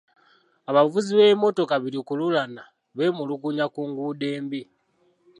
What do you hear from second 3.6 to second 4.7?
ku nguudo embi.